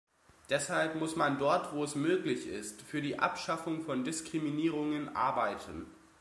[0.49, 5.85] Deshalb muss man dort, wo es möglich ist, für die Abschaffung von Diskriminierungen arbeiten.